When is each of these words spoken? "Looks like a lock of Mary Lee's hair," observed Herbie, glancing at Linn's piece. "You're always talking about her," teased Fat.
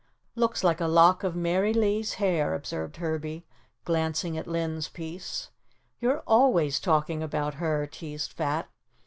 "Looks 0.33 0.63
like 0.63 0.81
a 0.81 0.87
lock 0.87 1.23
of 1.23 1.35
Mary 1.35 1.75
Lee's 1.75 2.13
hair," 2.13 2.55
observed 2.55 2.97
Herbie, 2.97 3.45
glancing 3.85 4.35
at 4.35 4.47
Linn's 4.47 4.89
piece. 4.89 5.51
"You're 5.99 6.21
always 6.25 6.79
talking 6.79 7.21
about 7.21 7.53
her," 7.61 7.85
teased 7.85 8.33
Fat. 8.33 8.67